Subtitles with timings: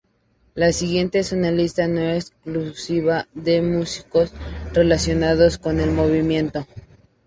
[0.55, 4.33] La siguiente es una lista no exhaustiva de músicos
[4.73, 6.65] relacionados con el movimiento.